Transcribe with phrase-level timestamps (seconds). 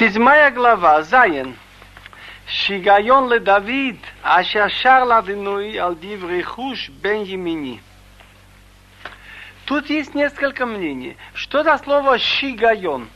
[0.00, 1.58] Седьмая глава, Заин.
[2.46, 7.82] Шигайон ле Давид, ашашар ладынуи алдив рехуш бен Емини.
[9.66, 11.18] Тут есть несколько мнений.
[11.34, 13.10] Что за слово «шигайон»?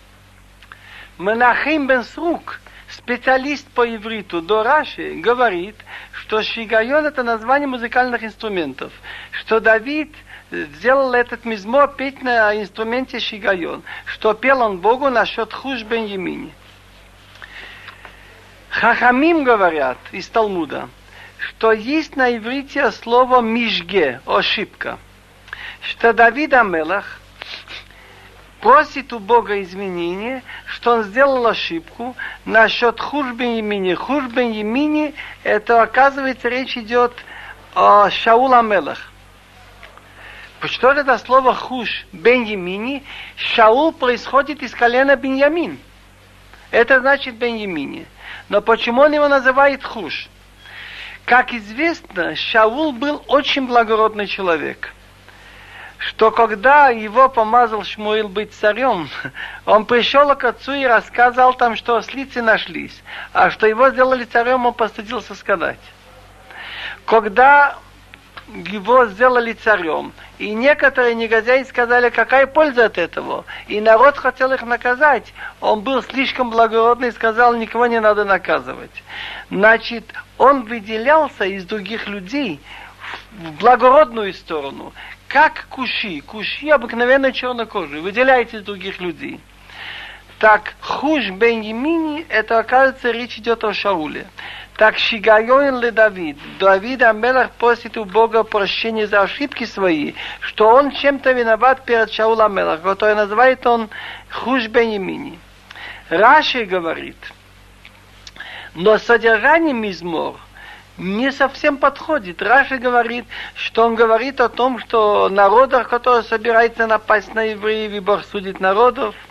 [1.16, 2.60] Менахим бен Срук,
[2.90, 5.76] специалист по ивриту до Раши, говорит,
[6.12, 8.92] что шигайон– это название музыкальных инструментов,
[9.30, 10.14] что Давид
[10.50, 16.04] э, сделал этот мизмо петь на инструменте шигайон, что пел он Богу насчет хуш бен
[16.04, 16.52] Емини.
[18.80, 20.88] Хахамим говорят из Талмуда,
[21.38, 24.98] что есть на иврите слово мишге, ошибка.
[25.80, 27.20] Что Давид Амелах
[28.60, 32.16] просит у Бога извинения, что он сделал ошибку
[32.46, 33.94] насчет Хушбен Емини.
[33.94, 35.14] Хушбен Емини,
[35.44, 37.12] это оказывается речь идет
[37.76, 39.12] о Шаул Амелах.
[40.62, 43.04] Что это слово Хуш Бен Емини?
[43.36, 45.78] Шаул происходит из колена Беньямин.
[46.72, 48.08] Это значит Бен Емини.
[48.48, 50.28] Но почему он его называет Хуш?
[51.24, 54.92] Как известно, Шаул был очень благородный человек.
[55.96, 59.08] Что когда его помазал Шмуил быть царем,
[59.64, 64.66] он пришел к отцу и рассказал там, что ослицы нашлись, а что его сделали царем,
[64.66, 65.80] он постыдился сказать.
[67.06, 67.78] Когда
[68.48, 70.12] его сделали царем.
[70.38, 73.44] И некоторые негодяи сказали, какая польза от этого.
[73.68, 75.32] И народ хотел их наказать.
[75.60, 79.02] Он был слишком благородный и сказал, никого не надо наказывать.
[79.50, 80.04] Значит,
[80.38, 82.60] он выделялся из других людей
[83.32, 84.92] в благородную сторону.
[85.28, 86.20] Как куши.
[86.20, 88.02] Куши обыкновенно чернокожие.
[88.02, 89.40] Выделяется из других людей.
[90.38, 94.26] Так, хуш бен Емини, это, оказывается, речь идет о Шауле.
[94.76, 96.36] Так Шигайон ли Давид.
[96.58, 102.40] Давид Амелах просит у Бога прощения за ошибки свои, что он чем-то виноват перед Шаул
[102.40, 103.88] Амелах, который называет он
[104.30, 105.38] Хуш Бенемини.
[106.08, 107.16] Раши говорит,
[108.74, 110.34] но содержание Мизмор
[110.98, 112.42] не совсем подходит.
[112.42, 118.00] Раши говорит, что он говорит о том, что народах, которые собираются напасть на евреев, и
[118.00, 119.14] Бог судит народов–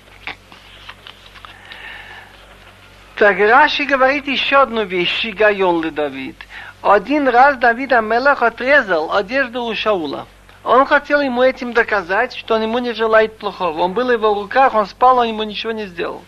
[3.24, 6.36] Так Раши говорит еще одну вещь, Шигайон ли Давид.
[6.82, 10.28] Один раз Давид Амелах отрезал одежду у Шаула.
[10.66, 13.80] Он хотел ему этим доказать, что он ему не желает плохого.
[13.80, 16.22] Он был в его руках, он спал, он ему ничего не сделал.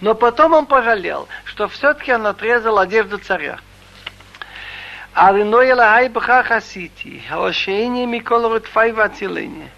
[0.00, 3.60] Но потом он пожалел, что все-таки он отрезал одежду царя.
[5.14, 9.70] Алиной Элахай Бхах Асити, Хаошейни Микол Рутфай Вацилени.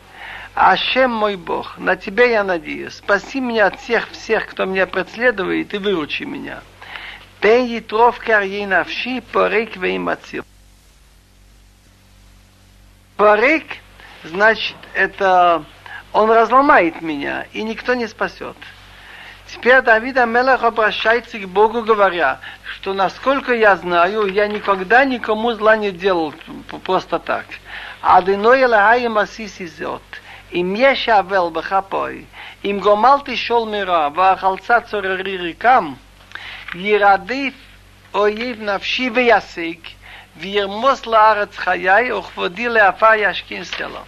[0.54, 2.94] Ашем мой Бог, на Тебя я надеюсь.
[2.96, 6.60] Спаси меня от всех, всех, кто меня преследует, и выручи меня.
[7.40, 10.44] Пен Yitrov карьей навши, порек веймацил.
[13.16, 13.64] Порек,
[14.24, 15.64] значит, это
[16.12, 18.56] он разломает меня, и никто не спасет.
[19.46, 22.40] Теперь Давид Амелах обращается к Богу, говоря,
[22.74, 26.34] что насколько я знаю, я никогда никому зла не делал
[26.84, 27.46] просто так.
[28.02, 30.02] Адиной Элахай Масиси Зот.
[30.53, 32.23] אם יש אבל בכפוי,
[32.65, 35.93] אם גומלתי שול מרע ואכלצה צוררי ריקם,
[36.75, 37.53] ירדיף
[38.13, 39.79] אויב נפשי וישיג,
[40.37, 44.01] וירמוס לארץ חיי, וכבודי לאפה ישכין סלו.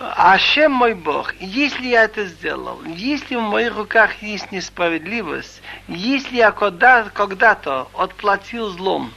[0.00, 6.50] Ашем мой Бог, если я это сделал, если в моих руках есть несправедливость, если я
[6.50, 7.56] когда-то когда
[7.94, 9.14] отплатил злом,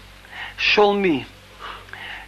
[0.56, 1.26] шолми,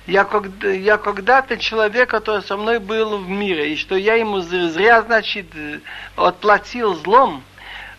[0.07, 0.29] я,
[0.63, 5.47] я когда-то человек, который со мной был в мире, и что я ему зря, значит,
[6.17, 7.43] отплатил злом,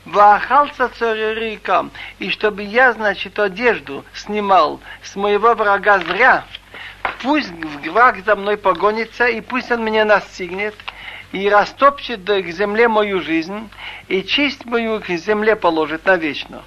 [0.05, 1.89] Вахалца царерикам,
[2.19, 6.45] и чтобы я, значит, одежду снимал с моего врага зря,
[7.23, 7.51] пусть
[7.83, 10.75] враг за мной погонится, и пусть он меня настигнет,
[11.31, 13.67] и растопчет к земле мою жизнь,
[14.07, 16.61] и честь мою к земле положит навечно.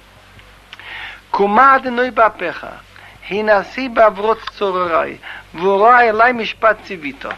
[1.31, 2.81] Кумадной бапеха,
[3.29, 5.19] Хинаси баврот цорорай,
[5.53, 7.35] вора элай мишпат цивито.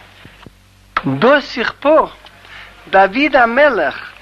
[1.04, 2.12] До сих пор
[2.86, 4.14] Давид Амелех,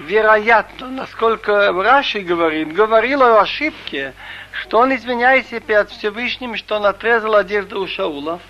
[0.00, 4.14] вероятно, насколько Раши говорит, говорил о ошибке,
[4.50, 8.40] что он извиняется перед Всевышним, что он отрезал одежду у Шаула.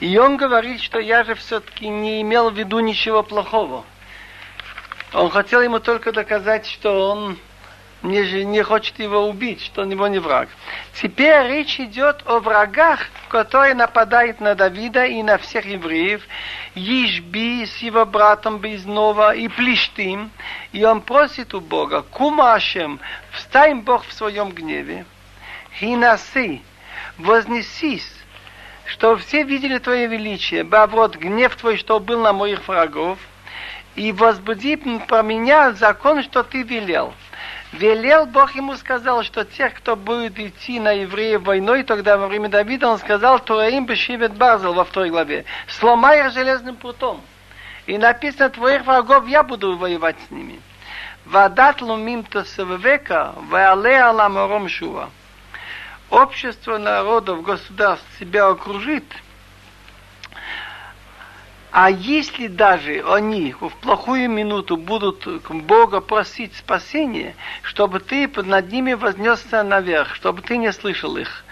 [0.00, 3.84] И он говорит, что я же все-таки не имел в виду ничего плохого.
[5.12, 7.38] Он хотел ему только доказать, что он
[8.02, 10.48] не, не хочет его убить, что он его не враг.
[10.94, 16.22] Теперь речь идет о врагах, которые нападают на Давида и на всех евреев,
[16.74, 20.30] Ишби с его братом Безнова и Плештим,
[20.72, 23.00] и он просит у Бога, Кумашем,
[23.32, 25.04] встань Бог в своем гневе,
[25.78, 26.62] Хинаси,
[27.18, 28.14] вознесись,
[28.84, 33.18] что все видели Твое величие, Баврот, гнев Твой, что был на моих врагов,
[33.96, 34.76] и возбуди
[35.08, 37.12] про меня закон, что Ты велел–
[37.72, 42.48] Велел Бог ему сказал, что тех, кто будет идти на евреев войной, тогда во время
[42.48, 47.20] Давида он сказал, Тураим бешивет Барзел во второй главе, сломай их железным прутом.
[47.86, 50.60] И написано, твоих врагов я буду воевать с ними.
[51.26, 52.44] Вадат лумим то
[52.76, 55.10] века, ваале аламором шува.
[56.08, 59.04] Общество народов, государств себя окружит–
[61.70, 68.94] а если даже они в плохую минуту будут Бога просить спасения, чтобы ты над ними
[68.94, 71.44] вознесся наверх, чтобы ты не слышал их.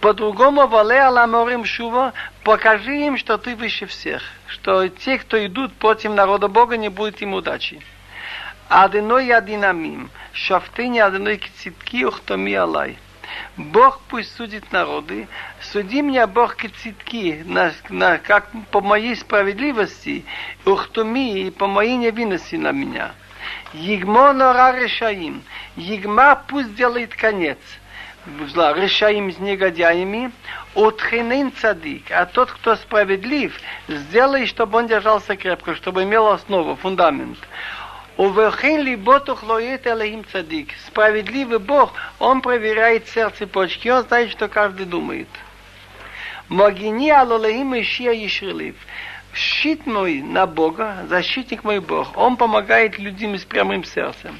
[0.00, 2.12] По-другому, вале аламорим шува,
[2.42, 7.22] покажи им, что ты выше всех, что те, кто идут против народа Бога, не будет
[7.22, 7.80] им удачи.
[8.68, 12.98] Адиной адинамим, шафтыни адиной кицитки ухтоми алай.
[13.56, 15.28] Бог пусть судит народы,
[15.60, 20.24] суди меня, Бог, кицитки, на, на, как по моей справедливости,
[20.64, 23.12] ухтуми и по моей невинности на меня.
[23.72, 25.42] Егмо нора решаим,
[25.76, 27.58] Егма пусть делает конец.
[28.24, 30.30] Решаим с негодяями,
[30.76, 33.58] утхинин цадик, а тот, кто справедлив,
[33.88, 37.38] сделай, чтобы он держался крепко, чтобы имел основу, фундамент.
[38.18, 40.68] Уверхин ли ботух лоет алейхим цадик.
[40.86, 45.28] Справедливый Бог, Он проверяет сердце почки, Он знает, что каждый думает.
[46.48, 48.76] Могини алолеим ишия ешрилив.
[49.32, 52.14] Щит мой на Бога, защитник мой Бог.
[52.18, 54.38] Он помогает людям с прямым сердцем.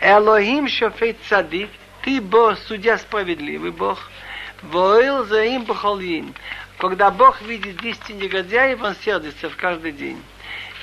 [0.00, 1.70] Элохим шофет цадик,
[2.02, 4.10] ты Бог, судья справедливый Бог.
[4.62, 6.34] Воил за им бахалин.
[6.78, 10.22] Когда Бог видит 10 негодяев, он сердится в каждый день.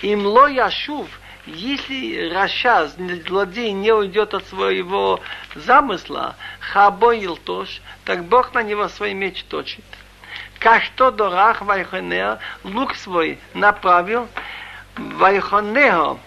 [0.01, 1.07] Им ло яшув–
[1.45, 2.87] если Раша,
[3.27, 5.19] злодей, не уйдет от своего
[5.53, 9.85] замысла, хабоил тош, так Бог на него свой меч точит.
[10.59, 14.27] Как что дорах вайхонео, лук свой направил,
[14.97, 16.17] вайхонео,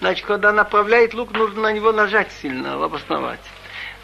[0.00, 3.40] значит, когда направляет лук, нужно на него нажать сильно, обосновать.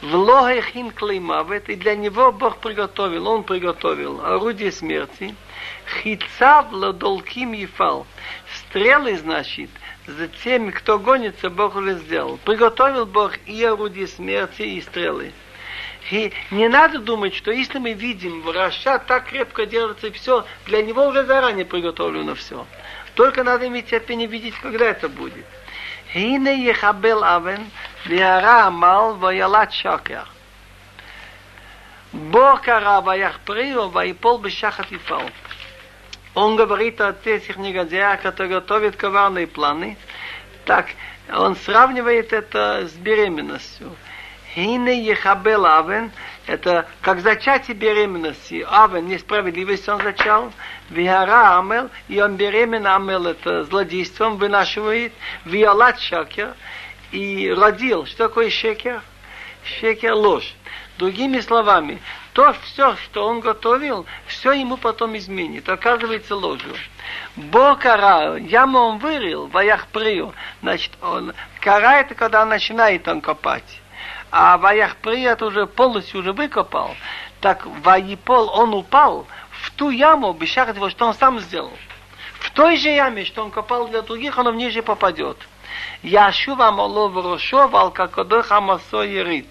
[0.03, 5.35] В логехин клеймавет, и для него Бог приготовил, он приготовил орудие смерти,
[6.03, 8.07] хицав ладолким ефал
[8.71, 9.69] стрелы, значит,
[10.07, 12.39] за теми, кто гонится, Бог уже сделал.
[12.39, 15.33] Приготовил Бог и орудие смерти, и стрелы.
[16.11, 20.83] И не надо думать, что если мы видим врача, так крепко делается и все, для
[20.83, 22.67] него уже заранее приготовлено все.
[23.15, 25.45] Только надо иметь терпение видеть, когда это будет.
[26.15, 27.71] Ине ехабел авен,
[28.07, 30.27] виара амал, ваялат шакер.
[32.13, 35.23] Бог кара, ваях прио, ваипол бешахат ифал.
[36.35, 39.97] Он говорит о этих негодяях, которые готовят коварные планы.
[40.65, 40.87] Так,
[41.33, 43.91] он сравнивает это с беременностью.
[44.55, 46.11] Хине ехабел авен,
[46.47, 48.67] это как зачатие беременности.
[48.69, 50.53] Авен, несправедливость он зачал.
[50.89, 55.13] Вихара амел, и он беремен амел, это злодейством вынашивает.
[55.45, 56.55] Виолат шакер,
[57.13, 58.07] и родил.
[58.07, 59.03] Что такое шекер?
[59.65, 60.55] Шекер ложь.
[60.99, 62.01] Другими словами,
[62.41, 65.69] то все, что он готовил, все ему потом изменит.
[65.69, 66.75] Оказывается ложью.
[67.37, 70.33] Бог кара, яму он вырыл, ваях прию.
[70.63, 73.83] Значит, он, кара это когда начинает он копать.
[74.31, 76.97] А ваях прию это уже полностью уже выкопал.
[77.43, 81.77] Так ваипол он упал в ту яму, бешахат его, что он сам сделал.
[82.39, 85.37] В той же яме, что он копал для других, он в ниже попадет.
[86.03, 89.51] Яшува молов рошов, алкакодох амасо ерит.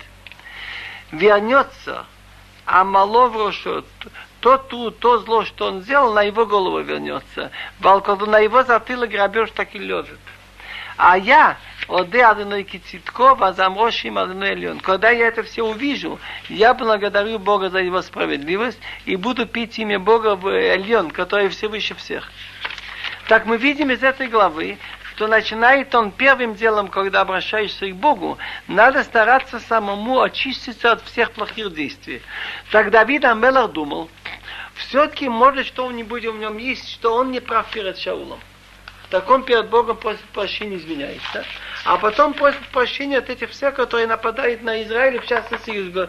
[1.12, 2.08] Вернется
[2.72, 3.38] а мало в
[4.42, 7.50] то, то, то зло, что он сделал, на его голову вернется.
[7.80, 10.20] Когда на его затылок грабеж так и лежит.
[10.96, 11.58] А я,
[11.88, 14.80] оде адыной кицитко, вазамрошим адыной лен.
[14.82, 19.98] Когда я это все увижу, я благодарю Бога за его справедливость и буду пить имя
[19.98, 22.32] Бога в Эльон, который все выше всех.
[23.28, 24.78] Так мы видим из этой главы,
[25.20, 28.38] что начинает он первым делом, когда обращаешься к Богу,
[28.70, 32.22] надо стараться самому очиститься от всех плохих действий.
[32.72, 34.10] Так Давид Амелах думал,
[34.76, 38.40] все-таки может что-нибудь в нем есть, что он не прав перед Шаулом.
[39.10, 41.44] Так он перед Богом просит прощения, извиняется.
[41.84, 46.08] А потом просит прощения от этих всех, которые нападают на Израиль, в частности,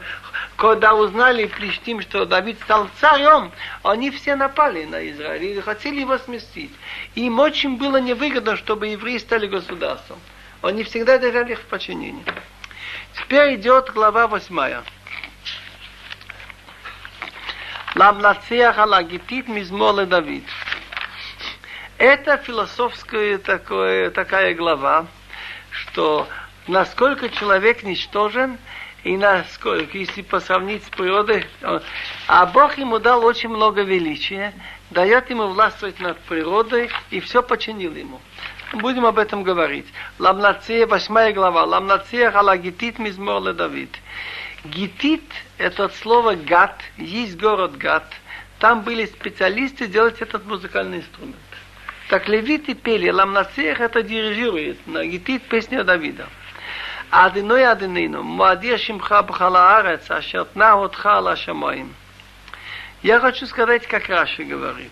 [0.57, 3.53] когда узнали Плештим, что Давид стал царем,
[3.83, 6.73] они все напали на Израиль и хотели его сместить.
[7.15, 10.19] Им очень было невыгодно, чтобы евреи стали государством.
[10.61, 12.25] Они всегда держали их в подчинении.
[13.15, 14.85] Теперь идет глава восьмая.
[17.95, 20.45] Ламнацех алагитит мизмоле Давид.
[22.01, 25.07] Это философская такое, такая глава,
[25.71, 26.27] что
[26.67, 28.57] насколько человек ничтожен,
[29.05, 31.45] и насколько, если посравнить с природой,
[32.27, 34.55] а Бог ему дал очень много величия,
[34.89, 38.19] дает ему властвовать над природой и все починил ему.
[38.73, 39.87] Будем об этом говорить.
[40.19, 41.65] Ламнацея, восьмая глава.
[41.65, 43.95] Ламнацея халагитит мизмор Давид.
[44.65, 48.11] Гитит– это от слова гат, есть город гат.
[48.59, 51.37] Там были специалисты делать этот музыкальный инструмент.
[52.11, 56.27] Так левиты пели, ламнацех это дирижирует, гитит песня Давида.
[57.09, 61.95] Адиной адинину, муадир шимха бхалаарец, ашертна отхала шамаим.
[63.03, 64.91] Я хочу сказать, как Раши говорит.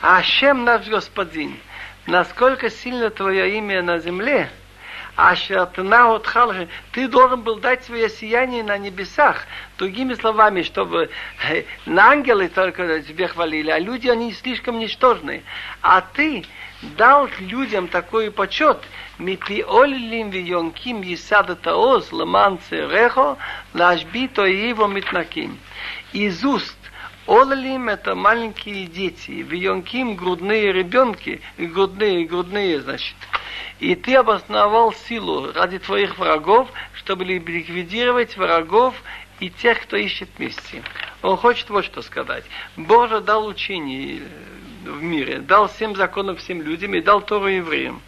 [0.00, 1.54] Ашем наш Господин,
[2.06, 4.50] насколько сильно твое имя на земле–
[5.18, 9.48] Ашатна Отхалха, ты должен был дать свое сияние на небесах.
[9.76, 11.10] Другими словами, чтобы
[11.48, 15.42] э, на ангелы только тебе хвалили, а люди, они слишком ничтожные.
[15.82, 16.44] А ты
[16.96, 18.78] дал людям такой почет,
[19.18, 23.36] Митлиолилим вионким есада таоз ламанце рехо
[23.74, 25.58] лашбито его митнаким.
[26.12, 26.77] Из уст
[27.28, 33.16] Олалим это маленькие дети, вионким грудные ребенки, грудные, грудные, значит.
[33.80, 38.94] И ты обосновал силу ради твоих врагов, чтобы ликвидировать врагов
[39.40, 40.82] и тех, кто ищет мести.
[41.20, 42.44] Он хочет вот что сказать.
[42.78, 44.22] Боже дал учение
[44.86, 48.00] в мире, дал семь законов всем людям и дал Тору евреям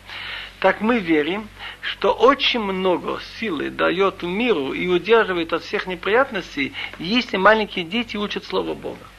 [0.61, 1.49] так мы верим,
[1.81, 8.45] что очень много силы дает миру и удерживает от всех неприятностей, если маленькие дети учат
[8.45, 9.10] Слово Бога.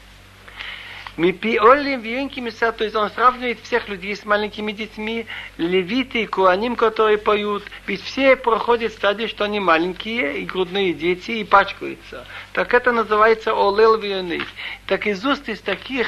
[1.16, 5.26] Мы пиолим венкими то есть он сравнивает всех людей с маленькими детьми,
[5.58, 11.32] левиты и куаним, которые поют, ведь все проходят стадии, что они маленькие и грудные дети
[11.32, 12.26] и пачкаются.
[12.54, 14.40] Так это называется олел вионы.
[14.86, 16.06] Так из уст из таких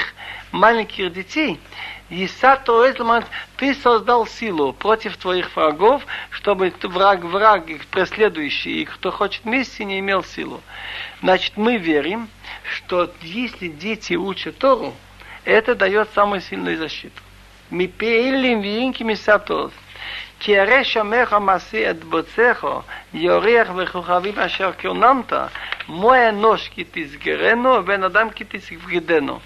[0.52, 1.60] маленьких детей
[2.13, 3.23] Исато Эзлман,
[3.57, 9.99] ты создал силу против твоих врагов, чтобы враг, враг, преследующий и кто хочет мести, не
[9.99, 10.61] имел силу.
[11.21, 12.29] Значит, мы верим,
[12.63, 14.95] что если дети учат Тору,
[15.45, 17.21] это дает самую сильную защиту.
[17.69, 19.71] Мы пейлим винки мисатос.
[20.39, 22.67] כי הרי שומך המעשי את בוצך,
[23.13, 25.33] יוריח וכוכבים אשר כוננת,
[25.87, 29.39] מו אנוש כי תסגרנו, ובן אדם כי תסגדנו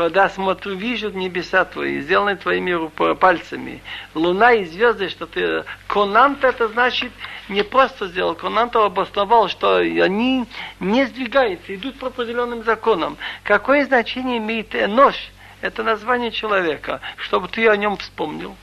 [0.00, 3.82] когда смотрю, вижу небеса твои, сделаны твоими пальцами.
[4.14, 5.64] Луна и звезды, что ты...
[5.88, 7.12] Конант это значит,
[7.50, 10.46] не просто сделал, Конант обосновал, что они
[10.80, 13.18] не сдвигаются, идут по определенным законам.
[13.42, 15.16] Какое значение имеет нож?
[15.60, 18.56] Это название человека, чтобы ты о нем вспомнил.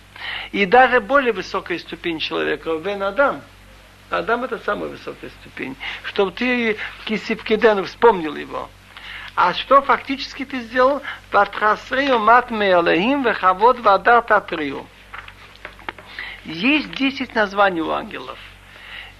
[0.54, 3.42] И даже более высокая ступень человека, Вен Адам,
[4.10, 8.70] Адам это самая высокая ступень, чтобы ты Кисипкиден вспомнил его.
[9.38, 11.04] А что фактически ты сделал?
[11.32, 14.88] Ватрасрию мат меалахим вехавод вадар татрию.
[16.44, 18.40] Есть десять названий у ангелов.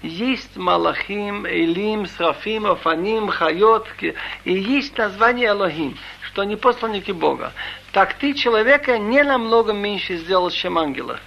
[0.02, 7.52] Есть Малахим, Элим, Срафим, Афаним, Хайот, и есть название Аллахим, что они посланники Бога.
[7.92, 11.20] Так ты человека не намного меньше сделал, чем ангела.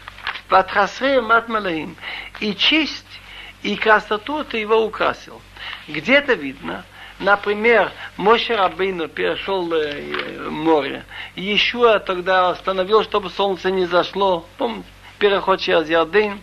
[0.50, 1.96] Ватрасрею мат Малахим.
[2.42, 3.22] И честь,
[3.64, 5.42] и красоту ты его украсил.
[5.88, 6.84] Где-то видно,
[7.22, 11.06] Например, Моше Рабейну перешел э, море.
[11.36, 14.48] Иешуа тогда остановил, чтобы солнце не зашло.
[14.58, 14.88] Помните,
[15.20, 16.42] переход через Ярдын.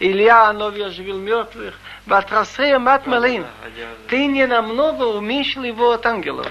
[0.00, 1.78] Илья Нови оживил мертвых.
[2.06, 3.46] Ватрасея мат малин.
[4.08, 6.50] Ты не намного уменьшил его от ангелов.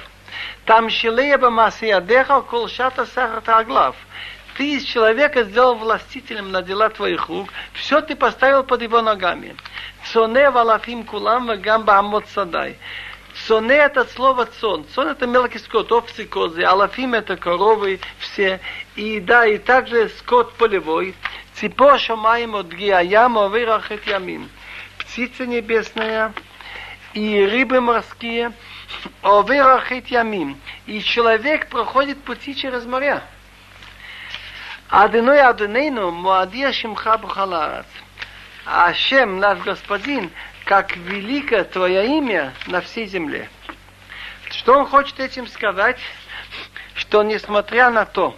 [0.64, 3.98] Там шилея бы масиядеха кол шата сахар аглав.
[4.56, 7.50] Ты из человека сделал властителем на дела твоих рук.
[7.74, 9.58] Все ты поставил под его ногами.
[10.06, 12.78] Цоне валафим кулам гамба амот садай.
[13.50, 14.86] Соне это слово цон.
[14.94, 16.62] Цон это мелкий скот, овцы, козы.
[16.62, 18.60] Алафим это коровы все.
[18.96, 21.16] И да, и также скот полевой.
[21.56, 24.52] Ципо шамаем от гияяма вырахет ямим.
[25.00, 26.32] Птица небесная
[27.16, 28.54] и рыбы морские.
[29.24, 30.62] Оверахит ямим.
[30.86, 33.24] И человек проходит пути через моря.
[34.90, 37.88] Адыной Адынейну Муадия Шимха Бухаларат.
[38.66, 40.30] Ашем, наш Господин,
[40.70, 43.50] как велико Твое имя на всей земле.
[44.52, 45.98] Что он хочет этим сказать?
[46.94, 48.38] Что несмотря на то,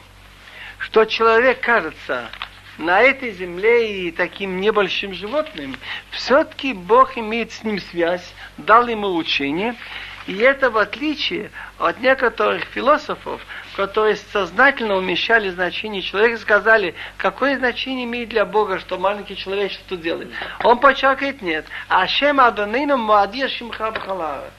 [0.77, 2.29] что человек кажется
[2.77, 5.75] на этой земле и таким небольшим животным,
[6.11, 9.75] все-таки Бог имеет с ним связь, дал ему учение,
[10.27, 13.41] и это в отличие от некоторых философов,
[13.75, 19.97] которые сознательно умаляли значение человека, сказали, какое значение имеет для Бога, что маленький человек что
[19.97, 20.29] делает.
[20.63, 21.65] Он подчеркивает, нет.
[21.87, 24.51] השם אדונינו מה אדיר שמך בכל הארץ.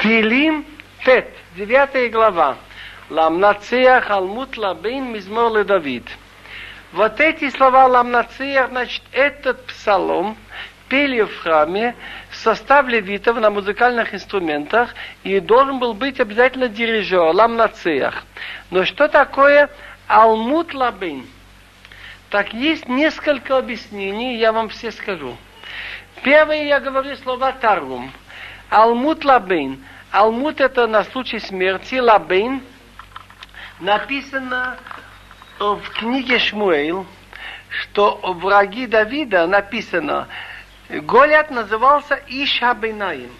[0.00, 0.64] תהילים
[1.04, 2.56] ט, девятая глава.
[3.08, 6.06] למנצח על מות לבן מזמור לדוד.
[6.92, 10.36] Вот эти слова למנצח, значит, этот псалом
[10.88, 11.94] пели в храме
[12.42, 18.24] состав левитов на музыкальных инструментах и должен был быть обязательно дирижер, למנצח.
[18.70, 19.70] Но что такое
[20.06, 21.26] על מות לבן?
[22.30, 25.36] Так есть несколько объяснений, я вам все скажу.
[26.22, 28.12] Первое, я говорю слова Таргум.
[28.68, 29.82] על מות לבן.
[30.12, 32.62] על מות это на случай смерти, לבן.
[33.80, 34.76] Написано
[35.58, 37.04] в книге Шмуэль,
[37.68, 40.28] что враги Давида написано,
[40.90, 43.30] Голят назывался Ишабинаим.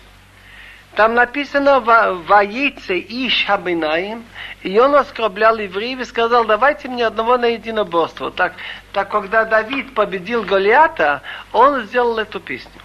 [0.95, 4.25] Там написано в яйце Иш Хабинаим,
[4.63, 8.31] и он оскорблял евреев и сказал, давайте мне одного на единоборство.
[8.33, 8.55] Так,
[8.93, 12.81] так когда Давид победил Голиата, он сделал эту песню.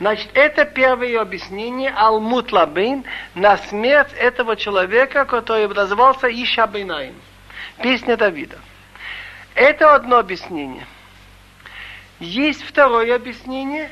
[0.00, 7.14] Значит, это первое объяснение Алмут Лабин на смерть этого человека, который назывался Иша Бейнаим.
[7.80, 8.58] Песня Давида.
[9.54, 10.86] Это одно объяснение.
[12.18, 13.90] Есть второе объяснение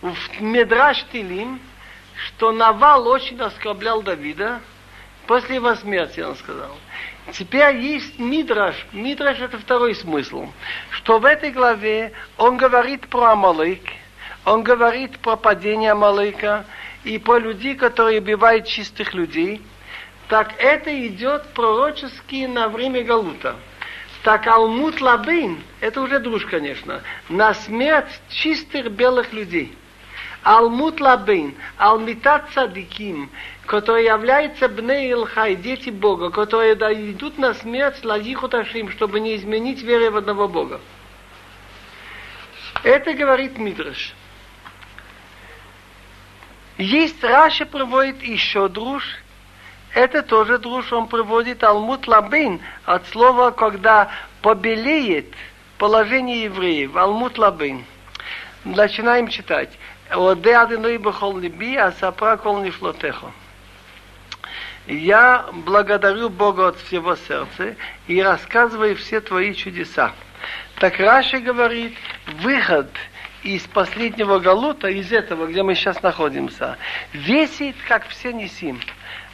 [0.00, 1.60] в Медраш Тилим,
[2.26, 4.60] что Навал очень оскорблял Давида
[5.26, 6.70] после его смерти, он сказал.
[7.32, 8.86] Теперь есть Мидраш.
[8.92, 10.48] Мидраш это второй смысл.
[10.90, 13.80] Что в этой главе он говорит про Амалык,
[14.44, 16.66] он говорит про падение Амалыка
[17.02, 19.62] и про людей, которые убивают чистых людей.
[20.28, 23.56] Так это идет пророчески на время Галута.
[24.24, 29.76] Так Алмут Лабин, это уже друж, конечно, на смерть чистых белых людей.
[30.42, 33.30] Алмут Лабин, Алмитат Цадиким,
[33.66, 36.72] которые являются Бней Илхай, дети Бога, которые
[37.10, 40.80] идут на смерть Ладихуташим, чтобы не изменить веры в одного Бога.
[42.82, 44.14] Это говорит Мидраш.
[46.78, 49.04] Есть Раша приводит еще друж,
[49.94, 54.10] это тоже друж, он приводит Алмут Лабин от слова, когда
[54.42, 55.32] побелеет
[55.78, 56.96] положение евреев.
[56.96, 57.84] Алмут Лабин.
[58.64, 59.70] Начинаем читать.
[60.10, 60.34] А.
[64.86, 70.12] Я благодарю Бога от всего сердца и рассказываю все твои чудеса.
[70.76, 71.96] Так Раши говорит,
[72.40, 72.90] выход
[73.44, 76.76] из последнего галута, из этого, где мы сейчас находимся,
[77.12, 78.80] весит, как все несим.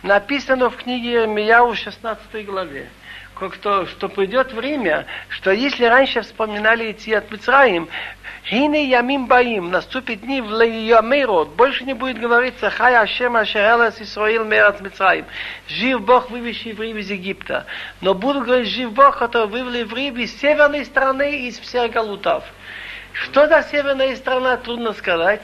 [0.02, 2.88] Написано в книге Мияу 16 главе
[3.48, 7.88] что, что придет время, что если раньше вспоминали идти от Мицраим,
[8.44, 14.44] Хине ямим баим, наступит дни в Лейямейрот, больше не будет говориться Хай Ашем Ашерелес Исраил
[14.44, 15.26] Мерат Мицраим.
[15.68, 17.66] Жив Бог, вывезший евреев из Египта.
[18.00, 22.44] Но буду говорить, жив Бог, который вывел евреев из северной страны, из всех галутов.
[23.12, 25.42] Что за северная страна, трудно сказать.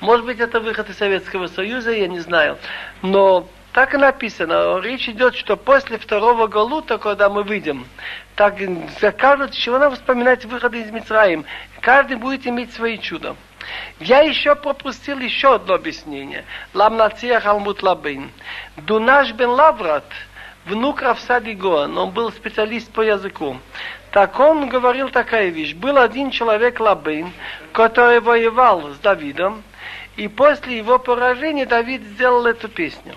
[0.00, 2.56] Может быть, это выход из Советского Союза, я не знаю.
[3.02, 3.46] Но
[3.80, 4.78] так и написано.
[4.80, 7.86] Речь идет, что после второго Галута, когда мы выйдем,
[8.34, 8.56] так
[9.00, 11.46] закажут, чего надо вспоминать выход из Мицраим.
[11.80, 13.36] Каждый будет иметь свои чудо.
[13.98, 16.44] Я еще пропустил еще одно объяснение.
[16.74, 18.30] Ламнациях Алмут Лабин.
[18.76, 20.04] Дунаш бен Лаврат,
[20.66, 23.56] внук Равсади Гоан, он был специалист по языку.
[24.10, 25.72] Так он говорил такая вещь.
[25.72, 27.32] Был один человек Лабин,
[27.72, 29.62] который воевал с Давидом,
[30.18, 33.14] и после его поражения Давид сделал эту песню.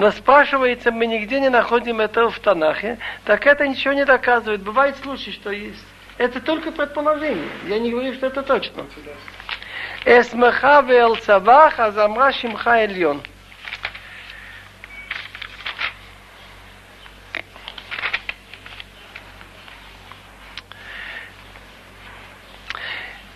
[0.00, 4.62] Но спрашивается, мы нигде не находим этого в Танахе, так это ничего не доказывает.
[4.62, 5.84] Бывает случаи, что есть.
[6.16, 7.50] Это только предположение.
[7.66, 8.86] Я не говорю, что это точно.
[10.06, 13.20] Эсмеха вел цавах, азамра шимха эльон.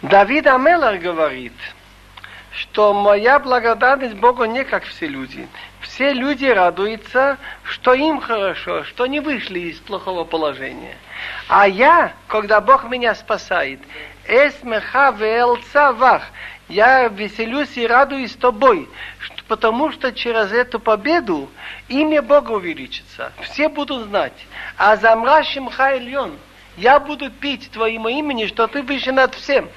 [0.01, 1.53] Давид Амелар говорит,
[2.53, 5.47] что моя благодарность Богу не как все люди
[5.95, 10.97] все люди радуются, что им хорошо, что не вышли из плохого положения.
[11.49, 13.79] А я, когда Бог меня спасает,
[16.69, 18.89] я веселюсь и радуюсь тобой,
[19.47, 21.49] потому что через эту победу
[21.89, 23.33] имя Бога увеличится.
[23.43, 24.47] Все будут знать.
[24.77, 26.37] А замрашим хайльон,
[26.77, 29.69] я буду пить твоему имени, что ты выше над всем.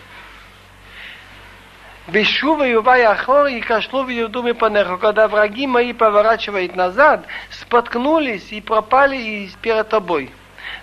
[2.07, 2.65] Бешува
[3.11, 4.97] ахор и кашлу в юдуме панеху.
[4.97, 10.31] Когда враги мои поворачивают назад, споткнулись и пропали перед тобой.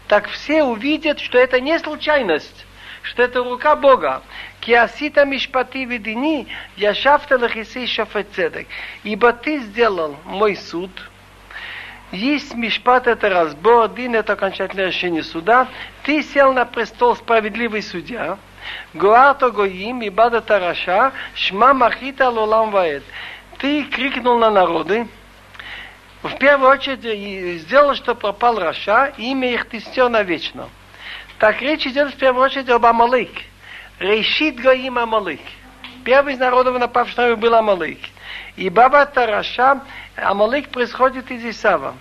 [0.06, 2.66] Так все увидят, что это не случайность,
[3.02, 4.22] что это рука Бога.
[4.60, 8.28] Киасита мишпати видини, яшафта лахиси шафет
[9.02, 10.90] Ибо ты сделал мой суд,
[12.12, 15.68] есть мишпат это разбор, дин это окончательное решение суда.
[16.04, 18.38] Ты сел на престол справедливый судья.
[18.94, 23.03] Гуарто гоим и бада тараша, шма махита лолам ваэд.
[23.59, 25.07] Ты крикнул на народы,
[26.24, 30.70] в первую очередь сделал, что пропал Раша, имя их ты стер навечно.
[31.38, 33.31] Так речь идет в первую очередь об Амалык.
[33.98, 35.42] Решит Гоим Амалык.
[36.03, 37.98] Первый из народов, напавших на был Амалык.
[38.57, 39.83] И Баба Тараша,
[40.16, 41.94] Амалык происходит из Исава.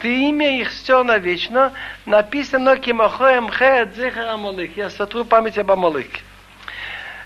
[0.00, 1.72] Ты имя их все навечно,
[2.06, 4.76] написано Кимахоем Хеет Зихар Амалык.
[4.76, 6.22] Я сотру память об Амалыке.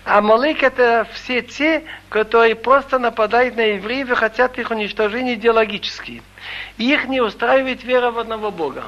[0.03, 6.21] Амалык это все те, которые просто нападают на евреев и хотят их уничтожения идеологически.
[6.77, 8.83] Их не устраивает вера в одного Бога.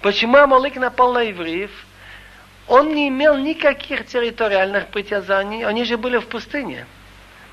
[0.00, 1.70] Почему Амалык напал на евреев?
[2.68, 6.86] Он не имел никаких территориальных притязаний, они же были в пустыне.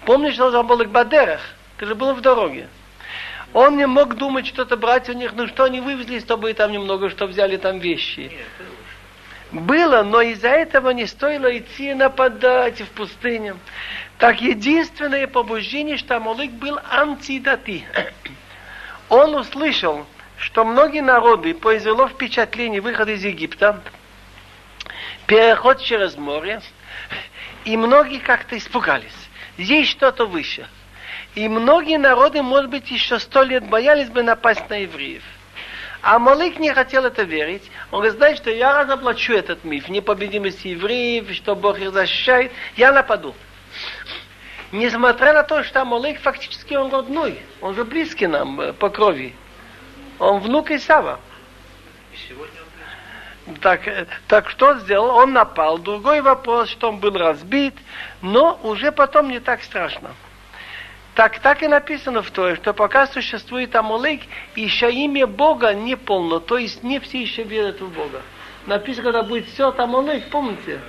[0.06, 1.42] Помнишь, что он был в Бадерах?
[1.78, 2.68] Ты же был в дороге.
[3.54, 6.72] Он не мог думать что-то брать у них, ну что они вывезли с тобой там
[6.72, 8.32] немного, что взяли там вещи.
[9.52, 13.58] Было, но из-за этого не стоило идти нападать в пустыню.
[14.18, 17.86] Так единственное побуждение, что Амалык был антидати.
[19.10, 23.84] Он услышал, что многие народы произвело впечатление выхода из Египта,
[25.28, 26.62] переход через море,
[27.66, 29.14] и многие как-то испугались.
[29.60, 30.68] Здесь что-то выше.
[31.36, 35.24] И многие народы, может быть, еще сто лет боялись бы напасть на евреев.
[36.02, 37.64] А Малык не хотел это верить.
[37.92, 42.92] Он говорит, знаешь, что я разоблачу этот миф, непобедимости евреев, что Бог их защищает, я
[42.92, 43.34] нападу.
[44.72, 49.36] Несмотря на то, что Амалык фактически он родной, он же близкий нам э, по крови.
[50.20, 51.20] Он внук Исава.
[52.12, 52.64] И сегодня
[53.62, 55.16] так, э, так что сделал?
[55.16, 55.78] Он напал.
[55.78, 57.76] Другой вопрос, что он был разбит,
[58.22, 60.12] но уже потом не так страшно.
[61.16, 64.22] Так, так и написано в Торе, что пока существует Амулейк,
[64.56, 68.22] еще имя Бога не полно, то есть не все еще верят в Бога.
[68.66, 70.80] Написано, когда будет все Амулейк, помните?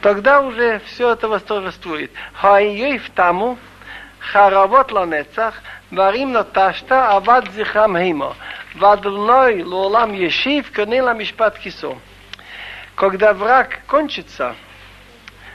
[0.00, 2.10] Тогда уже все это восторжествует.
[2.32, 3.58] Хаиев таму,
[4.18, 8.34] харавот ланецах, варим наташта, авад зихам химо.
[8.76, 11.98] Вадлной лолам ешив, канила мишпат кисо.
[12.94, 14.54] Когда враг кончится,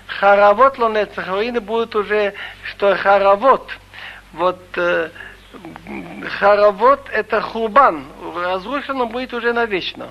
[0.08, 3.70] харавот лонецах, руины будут уже, что харавот,
[4.34, 5.10] вот э,
[6.39, 10.10] харавот это хурбан, разрушено будет уже навечно.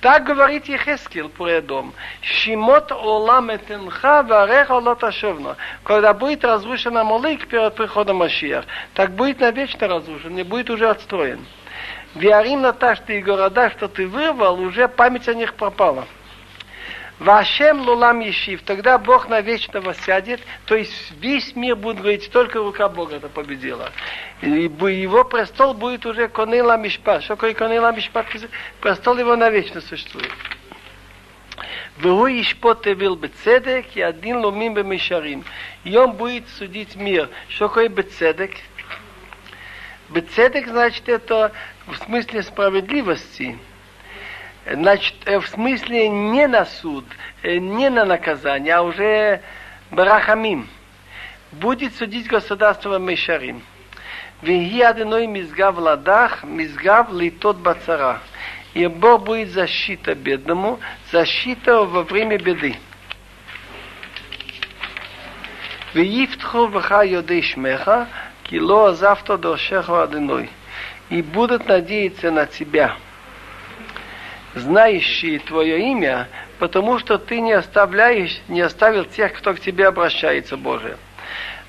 [0.00, 1.92] Так говорит Ехескил про дом.
[2.22, 5.56] Шимот олам этенха вареха лоташевно.
[5.84, 11.44] Когда будет разрушен Амалык перед приходом Машиях, так будет навечно разрушен, не будет уже отстроен.
[12.14, 16.06] Виарим на та, что и города, что ты вырвал, уже память о них пропала.
[17.20, 22.60] Вашем лулам ешив, тогда Бог на вечного сядет, то есть весь мир будет говорить, только
[22.60, 23.92] рука Бога это победила.
[24.40, 27.20] И его престол будет уже конейла мишпа.
[27.20, 28.24] Что такое конейла мишпа?
[28.80, 30.30] Престол его навечно существует.
[31.98, 35.44] Вегу ишпоте эвил бецедек, и один лумим бемишарим.
[35.84, 37.28] И он будет судить мир.
[37.48, 38.52] Что такое бецедек?
[40.08, 41.52] Бецедек значит это
[41.86, 43.58] в смысле справедливости.
[44.70, 47.04] Значит, э, в смысле не на суд,
[47.42, 49.40] э, не на наказание, а уже
[49.90, 50.68] барахамим.
[51.50, 53.62] Будет судить государство Мешарим.
[54.42, 58.20] Веги одной мизгав ладах, мизгав литот бацара.
[58.72, 60.78] И Бог будет защита бедному,
[61.10, 62.76] защита во время беды.
[65.94, 68.06] Веифтху вха йодей шмеха,
[68.44, 70.48] кило завтра дошеху одной.
[71.08, 72.96] И будут надеяться на тебя
[74.54, 80.56] знающие твое имя, потому что ты не оставляешь, не оставил тех, кто к тебе обращается,
[80.56, 80.96] Боже.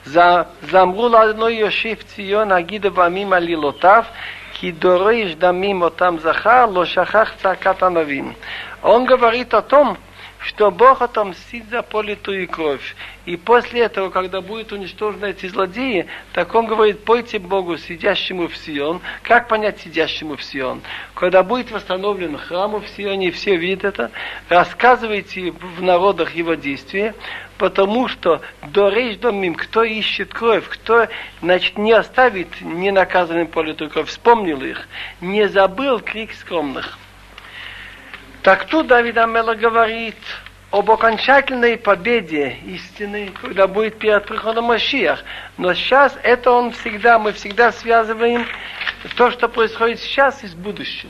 [0.03, 4.07] Замру одной Йошив Цион Агида Вамим Алилотав,
[4.53, 8.35] ки дорыш дамим отам захар, лошахах цакатановим.
[8.81, 9.97] Он говорит о том,
[10.41, 12.95] что Бог отомстит за политую кровь.
[13.25, 18.57] И после этого, когда будут уничтожены эти злодеи, так он говорит, пойте Богу, сидящему в
[18.57, 19.01] Сион.
[19.21, 20.81] Как понять сидящему в Сион?
[21.13, 24.11] Когда будет восстановлен храм в Сионе, и все видят это,
[24.49, 27.13] рассказывайте в народах его действия,
[27.59, 31.07] потому что до речь домим, кто ищет кровь, кто,
[31.41, 34.87] значит, не оставит ненаказанным политую кровь, вспомнил их,
[35.21, 36.97] не забыл крик скромных.
[38.43, 40.15] Так тут Давид Амела говорит
[40.71, 45.23] об окончательной победе истины, когда будет перед приходом Машиах.
[45.57, 48.47] Но сейчас это он всегда, мы всегда связываем
[49.15, 51.09] то, что происходит сейчас, и с будущим.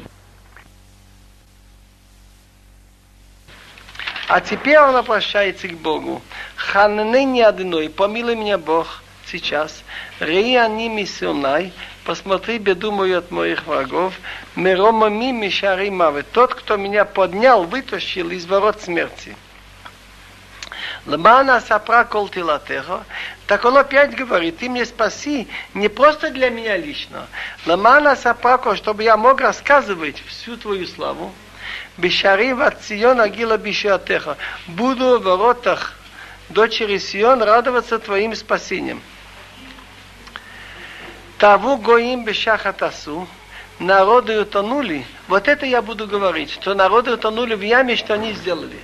[4.27, 6.21] А теперь он обращается к Богу.
[6.55, 9.00] Ханны не одной, помилуй меня Бог
[9.31, 9.83] сейчас.
[10.19, 14.13] Рей они миссионай, посмотри беду мою от моих врагов,
[14.55, 19.35] Мерома ми мишари мавы, тот, кто меня поднял, вытащил из ворот смерти.
[21.05, 23.03] Ламана сапра кол тилатеха,
[23.47, 27.27] так он опять говорит, ты мне спаси не просто для меня лично,
[27.65, 31.33] Ламана сапрако, чтобы я мог рассказывать всю твою славу,
[31.97, 33.59] Бешарим от Сиона гила
[34.67, 35.95] буду в воротах
[36.49, 39.01] дочери Сион радоваться твоим спасением.
[41.41, 43.27] Таву гоим бешахатасу,
[43.79, 48.77] народы утонули, вот это я буду говорить, что народы утонули в яме, что они сделали.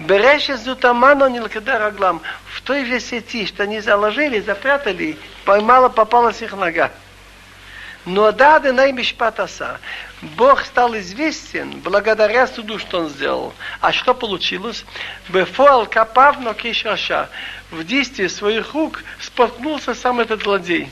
[0.00, 2.22] Береше зутаману нилкада раглам.
[2.46, 6.90] В той же сети, что они заложили, запрятали, поймала, попалась их нога.
[8.04, 9.78] Но да, да мишпатаса.
[10.22, 13.54] Бог стал известен благодаря суду, что он сделал.
[13.80, 14.84] А что получилось?
[15.28, 17.28] Бефуал капавно кишраша.
[17.70, 20.90] В действии своих рук споткнулся сам этот злодей.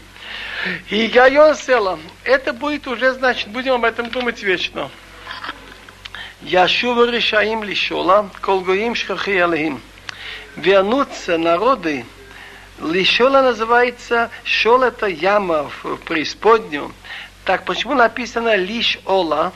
[0.89, 1.99] И Гайон села.
[2.25, 4.91] Это будет уже, значит, будем об этом думать вечно.
[6.43, 9.81] Яшува решаим лишола, колгоим шхахи алихим.
[10.57, 12.05] Вернутся народы,
[12.81, 16.93] лишола называется, шол это яма в преисподнюю.
[17.45, 19.53] Так почему написано лишь ола?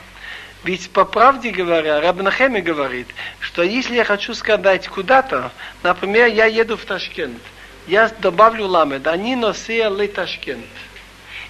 [0.63, 3.07] Ведь по правде говоря, Рабнахеми говорит,
[3.39, 5.51] что если я хочу сказать куда-то,
[5.83, 7.41] например, я еду в Ташкент,
[7.87, 10.65] я добавлю ламед, они носея ли Ташкент.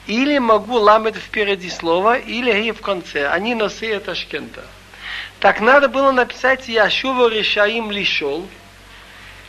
[0.09, 4.65] Или могу ламед впереди слова, или и в конце, они носея Ташкента.
[5.39, 8.47] Так надо было написать Яшува Решаим Лишол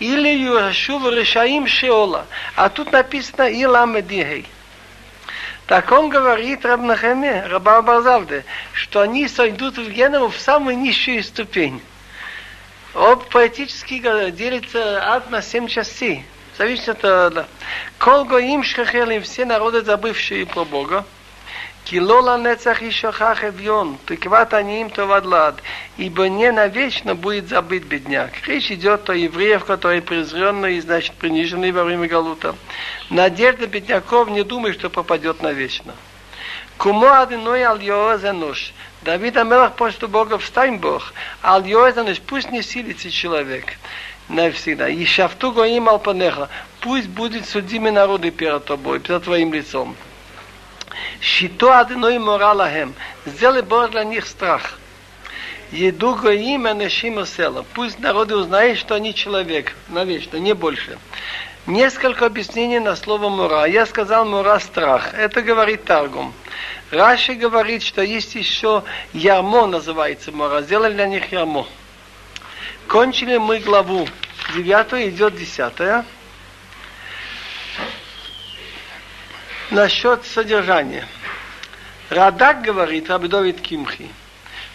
[0.01, 2.27] или Яшува Решаим Шеола.
[2.57, 4.47] А тут написано Илам Дихей.
[5.67, 8.45] Так он говорит Рабнахеме, Раба Барзавде,
[8.75, 11.81] что они сойдут в Генову в самую низшую ступень.
[12.93, 13.99] Об поэтически
[14.33, 16.27] делится ад на семь частей.
[16.59, 17.35] Зависит от...
[17.35, 17.47] Да.
[17.99, 21.05] Колго им шхахелим, все народы, забывшие про Бога,
[21.85, 25.61] Килола нецах и шахах эвьон, тыкват аним товадлад,
[25.97, 28.31] ибо не навечно будет забыт бедняк.
[28.47, 32.55] Речь идет о евреях, которые презренные и, значит, приниженные во время Галута.
[33.09, 35.95] Надежда бедняков не думай, что попадет навечно.
[36.77, 37.79] Кумо адиной ал
[38.35, 38.73] нож.
[39.03, 43.65] Давид Амелах у Бога, встань Бог, ал нож, пусть не силится человек
[44.31, 44.89] навсегда.
[44.89, 46.49] И шафту гоим алпанеха,
[46.81, 49.97] пусть будет судимый народы перед тобой, перед твоим лицом.
[51.21, 52.95] Шито одной моралахем.
[53.27, 54.79] Сделай Бог для них страх.
[55.71, 57.65] Еду гоим анашим села.
[57.75, 59.77] Пусть народы узнают, что они человек.
[59.89, 60.99] Навечно, не больше.
[61.67, 63.67] Несколько объяснений на слово мура.
[63.67, 65.15] Я сказал мура страх.
[65.15, 66.33] Это говорит Таргум.
[66.91, 70.63] Раши говорит, что есть еще ярмо называется мура.
[70.63, 71.67] Сделали для них ярмо.
[72.91, 74.09] Кончили мы главу.
[74.53, 76.05] Девятую идет десятая.
[79.71, 81.07] Насчет содержания.
[82.09, 84.11] Радак говорит, Рабидовит Кимхи,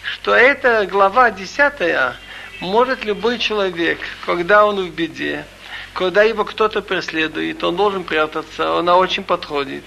[0.02, 2.16] что эта глава десятая
[2.60, 5.44] может любой человек, когда он в беде,
[5.92, 9.84] когда его кто-то преследует, он должен прятаться, она очень подходит.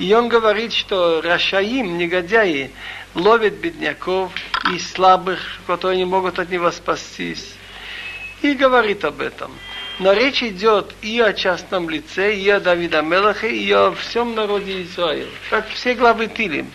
[0.00, 2.72] И он говорит, что Рашаим, негодяи,
[3.14, 4.32] ловят бедняков
[4.74, 7.54] и слабых, которые не могут от него спастись.
[8.42, 9.52] И говорит об этом.
[9.98, 14.82] Но речь идет и о частном лице, и о Давида Мелахе, и о всем народе
[14.82, 15.28] Израиля.
[15.50, 16.70] Как все главы Тилим.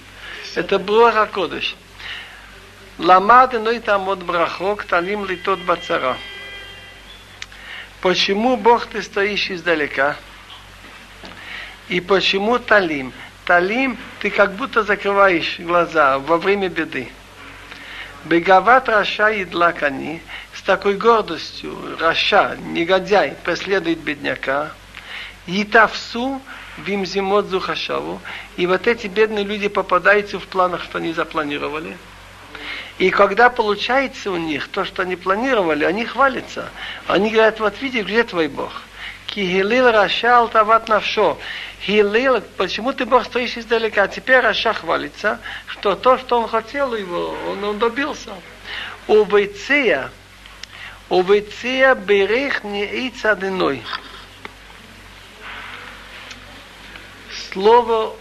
[0.53, 1.75] Это Бруха Кодыш.
[2.97, 6.15] Ламад и там от брахок, талим литот бацара.
[7.99, 10.15] Почему Бог ты стоишь издалека?
[11.89, 13.11] И почему талим?
[13.43, 17.09] Талим, ты как будто закрываешь глаза во время беды.
[18.23, 20.21] Бегават Раша и Длакани,
[20.65, 24.71] такой гордостью רשע, негодяй, преследует бедняка,
[25.47, 26.41] יתפשו
[26.77, 28.19] במזמות זו חשבו,
[28.57, 31.95] и вот эти бедные люди попадаются в планах, что они запланировали.
[32.97, 36.69] И когда получается у них то, что они планировали, они хвалятся.
[37.07, 38.71] Они говорят, вот види, где твой Бог?
[39.27, 41.37] כי הלל רשע על תאוות נפשו.
[41.81, 44.07] הלל, почему ты Бог стоишь издалека?
[44.07, 48.31] Теперь רשע хвалится, что то, что он хотел его, он, он добился.
[49.07, 50.09] У Вейцея,
[51.10, 53.82] ובציע ברך נעיץ одиной.
[57.52, 58.14] Слово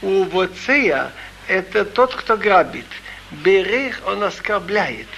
[0.00, 2.86] увоцея – это тот, кто грабит.
[3.32, 5.08] Берех он оскорбляет.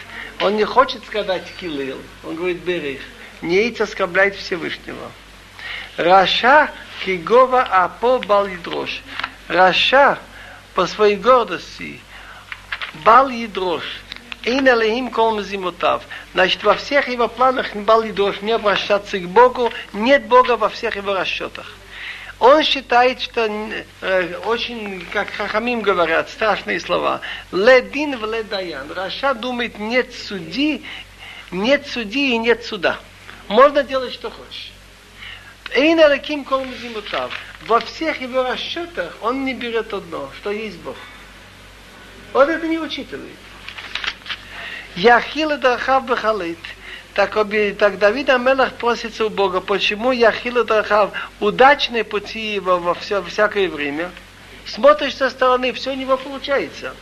[0.40, 3.00] Он не хочет сказать килил, он говорит берех.
[3.42, 5.12] Нейц оскорбляет Всевышнего.
[5.98, 6.70] Раша
[7.04, 9.02] кигова апо бал ядрош.
[9.48, 10.18] Раша
[10.74, 12.00] по своей гордости
[13.04, 14.07] бал ядрош –
[14.43, 16.03] Ин алейхим кол мазимотав.
[16.33, 20.69] Значит, во всех его планах не בל ידרוש, не обращаться к Богу, нет Бога во
[20.69, 21.75] всех его расчетах.
[22.39, 23.49] Он считает, что
[24.01, 27.19] э, очень, как חכמים говорят, страшные слова.
[27.51, 28.89] לית דין ולית דיין.
[28.93, 30.85] רשע думает, нет судьи,
[31.51, 32.97] нет судьи и нет суда.
[33.49, 34.71] Можно делать, что хочешь.
[35.75, 37.37] Эйн алаким кол мазимотав.
[37.67, 40.95] Во всех его расчетах он не берет одно, что есть Бог.
[42.33, 43.35] Он это не учитывает.
[44.95, 46.57] Яхила Дархав Бахалит.
[47.13, 47.33] Так,
[47.77, 53.67] так Давид Амелах просится у Бога, почему Яхила Дархав удачные пути его во все, всякое
[53.67, 54.11] время.
[54.65, 56.95] Смотришь со стороны, все у него получается.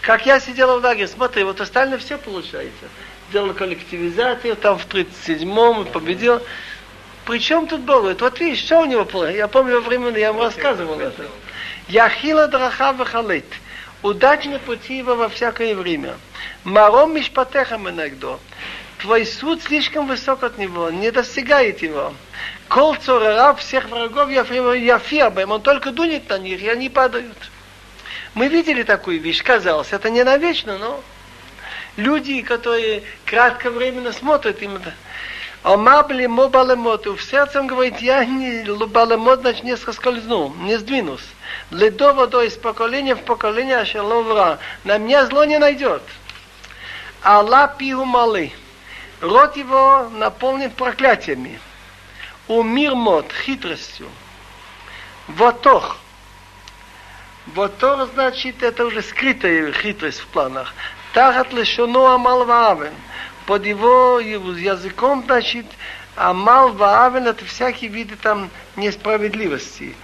[0.00, 2.86] Как я сидел в лагере, смотри, вот остальное все получается.
[3.32, 6.40] Делал коллективизацию, там в 37-м победил.
[7.24, 9.38] Причем тут Бог говорит, вот видишь, все у него получается.
[9.38, 11.26] Я помню во время, я вам рассказывал это.
[11.88, 13.44] Яхила драха вахалит.
[14.02, 16.16] Удачные пути его во всякое время.
[16.64, 18.38] Маром мишпатехам иногда.
[18.98, 22.12] Твой суд слишком высок от него, не достигает его.
[22.68, 27.36] Кол раб всех врагов Яфирбаем, он только дунет на них, и они падают.
[28.34, 31.02] Мы видели такую вещь, казалось, это не навечно, но
[31.96, 34.92] люди, которые кратковременно смотрят, им это...
[35.64, 41.26] Омабли мо балемот, в он говорит, я не балемот, значит, не соскользну, не сдвинусь.
[41.70, 46.02] Ледо водой из поколения в поколение, ашеловра, на меня зло не найдет.
[47.22, 48.52] Алла пигу малы.
[49.20, 51.60] Рот его наполнен проклятиями.
[52.46, 54.08] У мир мод, хитростью.
[55.26, 55.98] Вотох.
[57.46, 60.72] Вотох значит, это уже скрытая хитрость в планах.
[61.12, 62.94] Тахат лешону амал ваавен.
[63.46, 65.66] Под его языком, значит,
[66.16, 69.96] амал ваавен это всякие виды там несправедливости.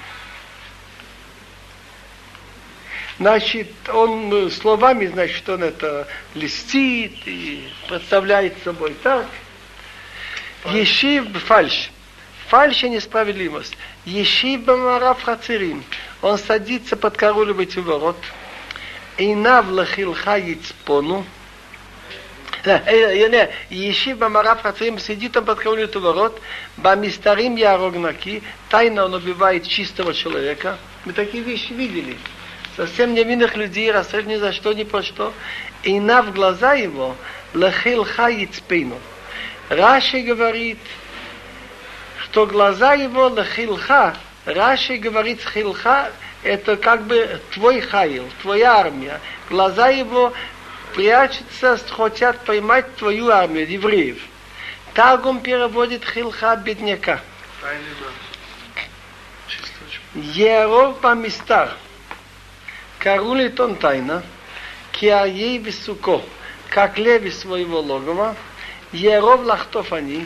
[3.19, 9.27] Значит, он словами, значит, он это листит и представляет собой так.
[10.73, 11.91] Ешив фальш.
[12.49, 13.77] Фальш и несправедливость.
[14.05, 15.85] Ешив бамараф хацирим.
[16.23, 18.17] Он садится под у ворот.
[19.17, 21.25] Инав лахилха яцпону.
[23.71, 26.41] Ешив бамараф хацирим сидит он под у ворот.
[26.79, 28.43] Бамистарим ярогнаки.
[28.71, 30.79] Тайно он убивает чистого человека.
[31.05, 32.17] Мы такие вещи видели
[32.77, 35.33] совсем невинных людей, расстрелять ни за что, ни по что,
[35.83, 37.17] и на в глаза его
[37.53, 38.99] лахилха яцпейну.
[39.69, 40.79] Раши говорит,
[42.19, 49.21] что глаза его лахилха, Раши говорит хилха, это как бы твой хаил, твоя армия.
[49.49, 50.33] Глаза его
[50.95, 54.19] прячутся, хотят поймать твою армию, евреев.
[54.93, 57.21] Тагум переводит хилха бедняка.
[60.15, 61.71] Еров помистар.
[63.05, 64.23] Карули тон тайна,
[64.93, 66.23] киа ей високо,
[66.71, 68.35] как леви своего логова,
[68.93, 70.25] еров лахтов они,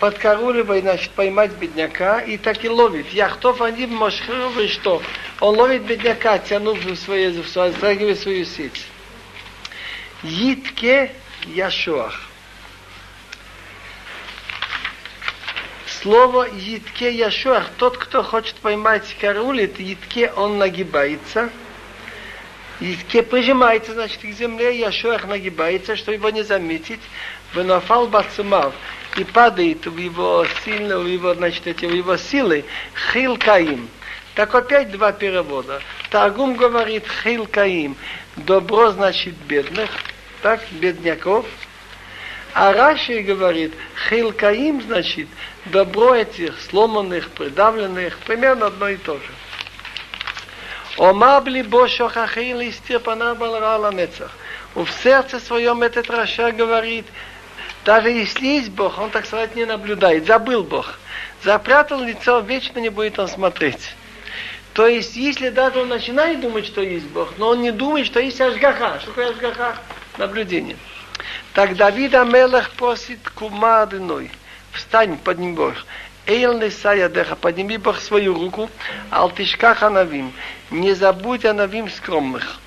[0.00, 3.10] под карули, значит, поймать бедняка, и так и ловит.
[3.10, 3.92] Яхтов они в
[4.66, 5.00] что?
[5.38, 8.84] Он ловит бедняка, тянув в свои, в свою сеть.
[10.24, 11.12] Йитке
[11.46, 12.20] Яшуах.
[15.86, 21.48] Слово Йитке Яшуах, тот, кто хочет поймать карулит, Йитке он нагибается–
[22.82, 27.00] и прижимается, значит, к земле, и Ашуах нагибается, чтобы его не заметить.
[27.54, 28.74] Венофал бацумав
[29.16, 32.64] и падает в его сильно, в его, значит, эти, в его силы,
[33.12, 33.88] хил каим.
[34.34, 35.80] Так опять два перевода.
[36.10, 37.96] Таргум говорит хил каим.
[38.36, 39.90] Добро значит бедных,
[40.40, 41.46] так, бедняков.
[42.54, 43.74] А Раши говорит,
[44.08, 45.28] хил каим значит
[45.66, 49.30] добро этих сломанных, придавленных, примерно одно и то же.
[51.02, 54.30] Омар бо шохахи листир пана балра нецах.
[54.76, 57.06] В сердце своем этот Раша говорит,
[57.84, 60.26] даже если есть Бог, он, так сказать, не наблюдает.
[60.26, 61.00] Забыл Бог.
[61.42, 63.96] Запрятал лицо, вечно не будет он смотреть.
[64.74, 68.20] То есть, если даже он начинает думать, что есть Бог, но он не думает, что
[68.20, 69.00] есть Ашгаха.
[69.00, 69.76] Что такое Ашгаха?
[70.18, 70.76] Наблюдение.
[71.52, 74.30] Так Давид Амелах просит кума одной.
[74.70, 75.74] Встань под Бог.
[76.26, 78.70] Эйл Несаядеха, подними Бог свою руку,
[79.10, 80.32] алтишках анавим,
[80.70, 82.60] не забудь анавим скромных.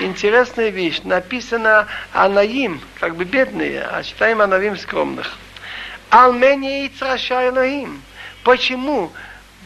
[0.00, 5.36] Интересная вещь, написано анаим, как бы бедные, а читаем анавим скромных.
[6.08, 8.00] Алмения Ицраша Элохим.
[8.44, 9.12] Почему?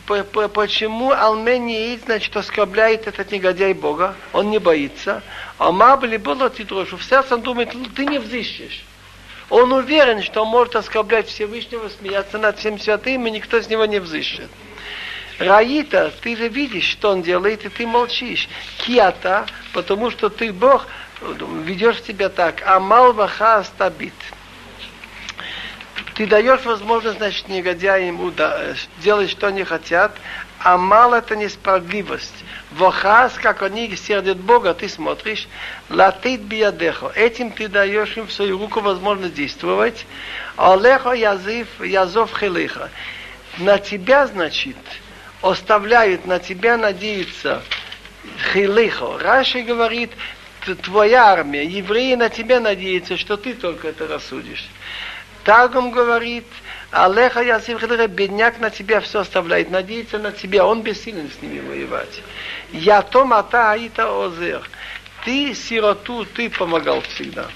[0.06, 4.16] Почему Алмения значит, оскорбляет этот негодяй Бога?
[4.32, 5.22] Он не боится.
[5.58, 6.92] А Мабли было ты дрожь.
[6.92, 8.84] В сердце он думает, ты не взыщешь.
[9.50, 13.84] Он уверен, что он может оскорблять Всевышнего, смеяться над всем святым, и никто с него
[13.84, 14.48] не взыщет.
[15.40, 18.48] Раита, ты же видишь, что он делает, и ты молчишь.
[18.78, 20.86] Киата, потому что ты Бог,
[21.64, 22.62] ведешь себя так.
[22.66, 23.14] Амал
[23.64, 24.14] стабит.
[26.14, 28.33] Ты даешь возможность, значит, негодяям
[28.98, 30.14] делать, что они хотят,
[30.60, 32.44] а мало это несправедливость.
[32.73, 35.48] Вохас, как они сердят Бога, ты смотришь,
[35.88, 37.10] латит биядехо.
[37.16, 40.06] Этим ты даешь им в свою руку возможность действовать.
[40.56, 42.90] Олехо язив, язов хелиха.
[43.58, 44.77] На тебя, значит,
[45.42, 47.62] оставляют, на тебя надеются
[48.52, 49.18] хилихо.
[49.18, 50.12] Раши говорит,
[50.83, 54.64] твоя армия, евреи на тебя надеются, что ты только это рассудишь.
[55.42, 56.46] Таргум говорит,
[56.90, 62.20] Алеха Ясиф бедняк на тебя все оставляет, надеется на тебя, он бессилен с ними воевать.
[62.72, 64.68] Я то мата аита озер.
[65.24, 67.46] Ты сироту, ты помогал всегда.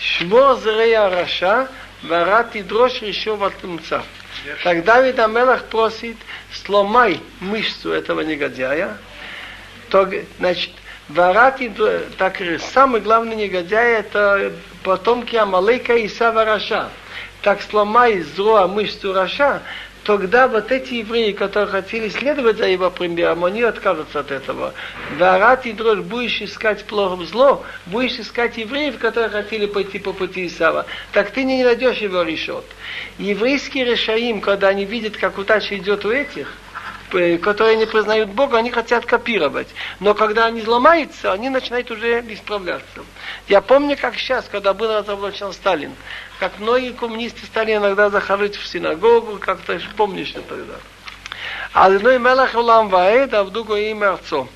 [0.00, 1.68] Шмо зрея раша,
[2.02, 3.54] вара ты дрожь решил от
[4.62, 6.16] Тогда Давид Амелах просит,
[6.52, 8.96] сломай мышцу этого негодяя.
[9.88, 10.08] То,
[10.38, 10.70] значит,
[11.08, 11.72] Варати,
[12.16, 12.40] так
[12.72, 14.52] самый главный негодяй, это
[14.84, 16.88] потомки Амалейка и Савараша.
[17.42, 19.62] Так сломай зло мышцу Раша,
[20.04, 24.74] тогда вот эти евреи, которые хотели следовать за его примером, они откажутся от этого.
[25.18, 30.46] Варат и дрожь, будешь искать плохо зло, будешь искать евреев, которые хотели пойти по пути
[30.48, 32.64] Исава, так ты не найдешь его решет.
[33.18, 36.52] Еврейские решаим, когда они видят, как удача идет у этих,
[37.10, 39.68] которые не признают Бога, они хотят копировать.
[39.98, 43.02] Но когда они ломаются, они начинают уже исправляться.
[43.48, 45.92] Я помню, как сейчас, когда был разоблачен Сталин,
[46.38, 50.74] как многие коммунисты стали иногда заходить в синагогу, как-то помнишь это тогда.
[51.72, 54.48] Адной мелах улам ваэд, а в другое имя Отцом.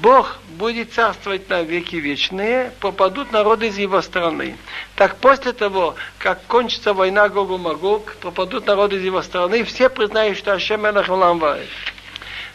[0.00, 4.56] Бог будет царствовать на веки вечные, попадут народы из его страны.
[4.96, 10.38] Так после того, как кончится война Гогу Магог, пропадут народы из его страны, все признают,
[10.38, 11.68] что Ашем Элах Ламвай.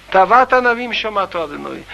[0.09, 1.85] Тавата Навим Шамату Адыной.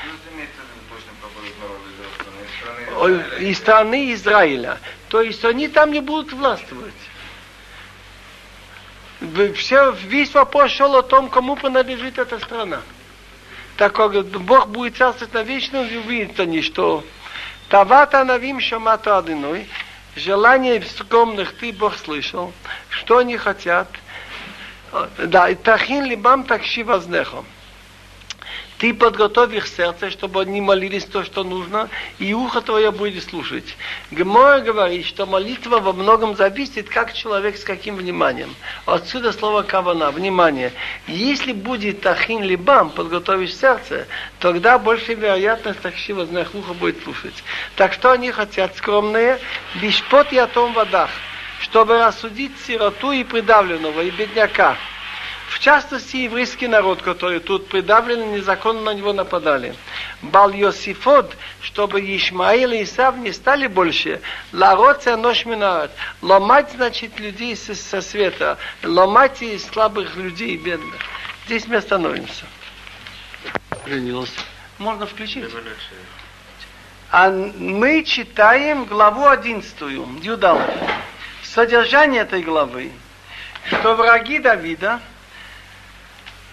[3.39, 4.77] Из страны Израиля.
[5.09, 6.93] То есть они там не будут властвовать.
[9.55, 12.81] Все, весь вопрос шел о том, кому принадлежит эта страна
[13.77, 17.03] так как Бог будет царствовать на вечном, увидят они, что
[17.69, 19.67] Тавата Навим Шамата Адиной,
[20.15, 22.53] желание скромных ты, Бог, слышал,
[22.89, 23.87] что они хотят.
[25.17, 27.45] Да, Тахин либам такши вознехом.
[28.83, 31.87] Ты подготовь их сердце, чтобы они молились то, что нужно,
[32.19, 33.77] и ухо твое будет слушать.
[34.11, 38.53] Гмора говорит, что молитва во многом зависит, как человек с каким вниманием.
[38.85, 40.73] Отсюда слово кавана, внимание.
[41.07, 44.05] Если будет тахин либам, подготовишь сердце,
[44.39, 47.41] тогда больше вероятность такшива знах ухо будет слушать.
[47.77, 49.39] Так что они хотят скромные?
[49.75, 51.09] Бишпот о том водах,
[51.61, 54.75] чтобы рассудить сироту и придавленного, и бедняка,
[55.49, 59.75] в частности, еврейский народ, который тут придавлен, незаконно на него нападали.
[60.21, 64.21] Бал Йосифод, чтобы Ишмаил и Исав не стали больше.
[64.51, 65.91] Лароция нож минарат.
[66.21, 68.57] Ломать, значит, людей со, со света.
[68.83, 70.99] Ломать и слабых людей, бедных.
[71.45, 72.45] Здесь мы остановимся.
[73.83, 74.39] Принялся.
[74.79, 75.45] Можно включить?
[77.11, 79.81] А мы читаем главу 11,
[80.23, 80.69] Юдалов.
[81.43, 82.91] Содержание этой главы,
[83.67, 84.99] что враги Давида–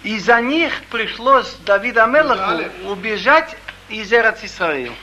[0.02, 3.56] из-за них пришлось Давида Мелаху убежать
[3.88, 4.94] из Эрец Исраил.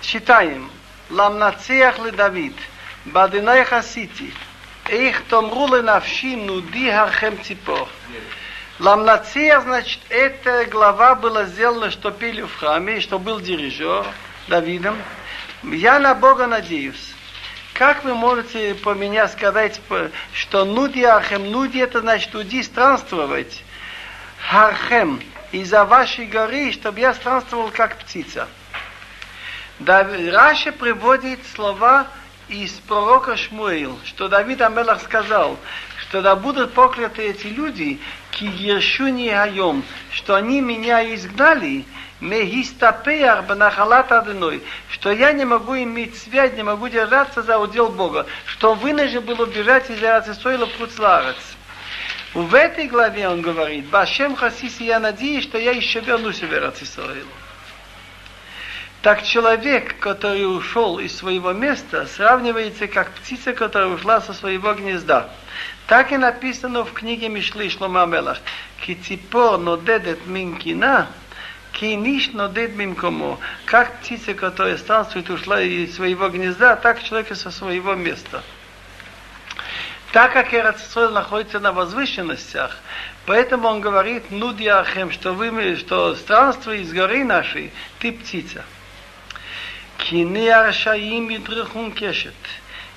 [0.00, 0.70] Читаем.
[1.08, 2.56] Ламнацеях ли Давид,
[3.04, 4.34] Бадинай Хасити,
[4.90, 7.88] Их томру ли навши нуди хархем ципор.
[8.80, 14.04] Ламнацея, значит, эта глава была сделана, что пели в храме, что был дирижер
[14.48, 14.96] Давидом.
[15.62, 17.15] Я на Бога надеюсь.
[17.78, 19.82] Как вы можете по меня сказать,
[20.32, 23.62] что нуди архем, нуди это значит уди странствовать,
[24.50, 25.20] архем,
[25.52, 28.48] из-за вашей горы, чтобы я странствовал как птица.
[29.78, 32.06] Да, Раша приводит слова
[32.48, 35.58] из пророка Шмуил, что Давид Амелах сказал,
[36.00, 38.00] что да будут прокляты эти люди,
[38.30, 41.84] ки ершуни айом, что они меня изгнали,
[42.20, 48.26] мегистапеяр банахалат адыной, что я не могу иметь связь, не могу держаться за удел Бога,
[48.46, 51.36] что вынужден был убежать из в Пуцларец.
[52.34, 57.26] В этой главе он говорит, Башем Хасиси, я надеюсь, что я еще вернусь в Иерусалим.
[59.02, 65.30] Так человек, который ушел из своего места, сравнивается как птица, которая ушла со своего гнезда.
[65.86, 68.38] Так и написано в книге Мишли Шлома Мелах.
[68.84, 71.06] Киципор нодедет минкина,
[71.76, 73.38] Кейниш нодед мимкому.
[73.66, 78.42] Как птица, которая странствует, ушла из своего гнезда, так человек со своего места.
[80.12, 82.78] Так как Эрацисроль находится на возвышенностях,
[83.26, 88.64] поэтому он говорит, нудиахем, что вы, что странство из горы нашей, ты птица.
[89.98, 92.34] Кини аршаим юдрихун кешет.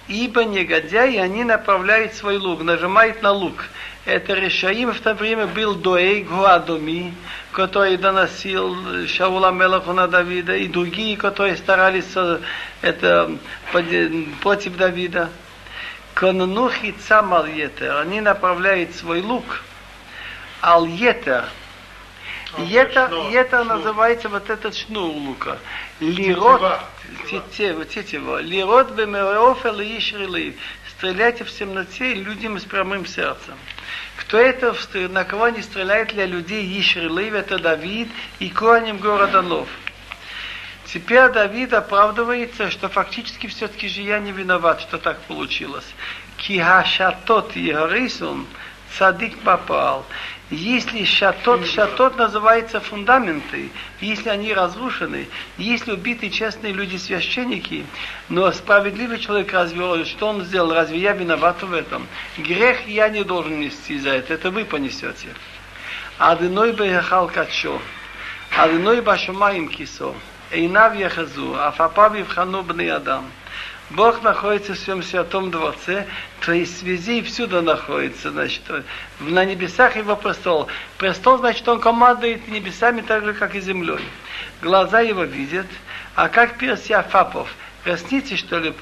[0.07, 3.65] Ибо негодяи, они направляют свой лук, нажимают на лук.
[4.05, 7.13] Это решаим в то время был Доэй Гуадоми,
[7.51, 12.13] который доносил Шаула Мелаху на Давида, и другие, которые старались
[12.81, 13.31] это,
[14.41, 15.29] против Давида.
[16.13, 19.63] Коннухи Цамал Етер, они направляют свой лук,
[20.61, 21.45] Ал Етер,
[23.31, 25.59] это называется вот этот шнур лука.
[25.99, 26.61] Лирот,
[27.29, 28.41] тетива, тетива.
[28.41, 30.57] Лирот бемереофел и
[30.97, 33.53] стреляйте в темноте людям с прямым сердцем.
[34.29, 34.75] Кто это,
[35.09, 39.67] на кого не стреляет для людей Ишрилыв, это Давид и Коаним города Нов.
[40.85, 45.95] Теперь Давид оправдывается, что фактически все-таки же я не виноват, что так получилось.
[46.37, 48.45] Кихашатот Егорисун,
[48.95, 50.05] цадик попал.
[50.51, 53.69] Если шатот, шатот называется фундаменты,
[54.01, 55.27] если они разрушены,
[55.57, 57.85] если убиты честные люди, священники,
[58.29, 62.07] но справедливый человек разве, что он сделал, разве я виноват в этом?
[62.39, 65.27] Грех я не должен нести за это, это вы понесете.
[66.17, 67.79] Адыной бехал качо,
[68.57, 70.15] адыной башумаим кисо,
[70.49, 73.25] эйнав яхазу, афапав евхану бны адам.
[73.89, 76.05] Бог находится в своем святом дворце,
[76.41, 78.61] то есть везде и всюду находится, значит,
[79.19, 80.67] на небесах его престол.
[80.99, 84.03] Престол, значит, он командует небесами так же, как и землей.
[84.61, 85.65] Глаза его видят,
[86.13, 87.51] а как перси Афапов,
[87.83, 88.73] ресницы, что ли,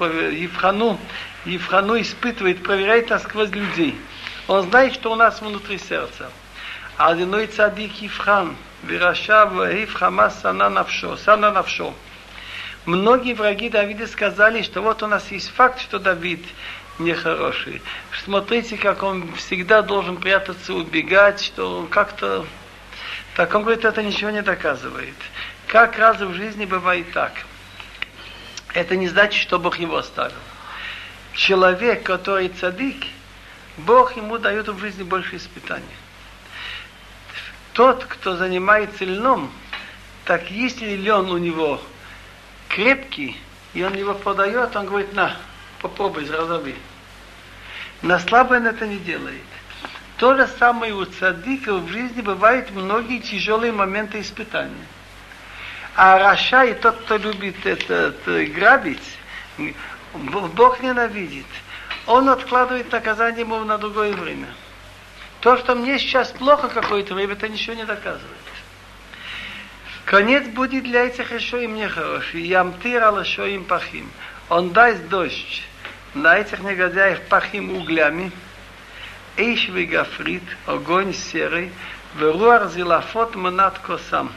[0.41, 0.99] Евхану,
[1.45, 3.97] Евхану испытывает, проверяет насквозь людей.
[4.47, 6.29] Он знает, что у нас внутри сердца.
[6.97, 11.93] Одиной цадик Евхан, Вирашав, Евхамас, Сана Навшо, Сана Навшо.
[12.87, 16.41] Многие враги Давида сказали, что вот у нас есть факт, что Давид
[16.99, 17.81] нехороший.
[18.23, 22.45] Смотрите, как он всегда должен прятаться, убегать, что он как-то...
[23.35, 25.15] Так он говорит, это ничего не доказывает.
[25.67, 27.33] Как раз в жизни бывает так.
[28.73, 30.31] Это не значит, что Бог его оставил.
[31.33, 33.05] Человек, который цадик,
[33.75, 35.83] Бог ему дает в жизни больше испытаний.
[37.73, 39.51] Тот, кто занимается льном,
[40.23, 41.81] так если лен у него
[42.67, 43.39] крепкий,
[43.73, 45.35] и он его подает, он говорит, на,
[45.81, 46.75] попробуй, разови.
[48.01, 49.41] На слабый он это не делает.
[50.17, 54.87] То же самое у цадиков в жизни бывают многие тяжелые моменты испытания.
[55.95, 59.17] А Раша и тот, кто любит это, это грабить,
[60.13, 61.45] Бог ненавидит.
[62.05, 64.47] Он откладывает наказание ему на другое время.
[65.41, 68.46] То, что мне сейчас плохо какое-то время, это ничего не доказывает.
[70.06, 72.42] Конец будет для этих еще и мне хороший.
[72.42, 74.10] Ямтир алашо им пахим.
[74.48, 75.62] Он даст дождь
[76.14, 78.32] на этих негодяев пахим углями.
[79.36, 81.72] Эйш вегафрит, огонь серый,
[82.16, 84.32] веруар зилафот манат косам.